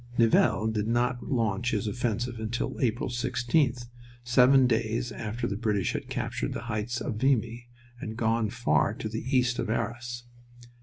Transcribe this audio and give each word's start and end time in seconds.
Nivelle 0.17 0.65
did 0.65 0.87
not 0.87 1.21
launch 1.21 1.69
his 1.69 1.85
offensive 1.85 2.39
until 2.39 2.81
April 2.81 3.07
16th, 3.07 3.85
seven 4.23 4.65
days 4.65 5.11
after 5.11 5.45
the 5.45 5.55
British 5.55 5.93
had 5.93 6.09
captured 6.09 6.53
the 6.53 6.61
heights 6.63 6.99
of 7.01 7.17
Vimy 7.17 7.69
and 7.99 8.17
gone 8.17 8.49
far 8.49 8.95
to 8.95 9.07
the 9.07 9.21
east 9.21 9.59
of 9.59 9.69
Arras. 9.69 10.23